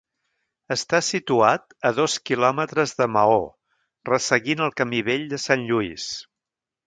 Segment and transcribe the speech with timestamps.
[0.75, 3.37] Està situat a dos quilòmetres de Maó,
[4.11, 6.09] resseguint el camí vell de Sant Lluís.